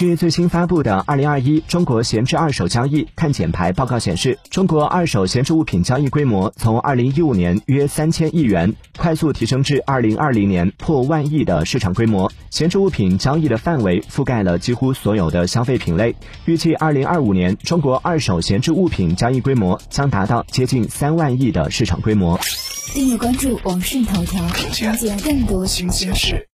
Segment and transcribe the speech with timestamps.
[0.00, 12.32] 据最新发布的《二零二一中国闲置二手交易碳减排报告》显示，中国二手闲置物品交易规模从二零一五年约三千亿元，快速提升至二零二零年破万亿的市场规模。
[12.48, 16.16] 闲置物品交易的范围覆盖了几乎所有的消费品类。
[16.46, 22.40] 预计二零二五年，中国二手闲置物品交易规模将达到接近三万亿的市场规模。
[22.94, 26.46] 订阅关注网讯头条，了解更多新鲜事。